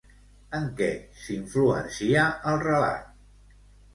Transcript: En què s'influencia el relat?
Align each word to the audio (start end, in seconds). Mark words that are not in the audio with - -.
En 0.59 0.63
què 0.79 0.87
s'influencia 1.25 2.23
el 2.53 2.57
relat? 2.65 3.13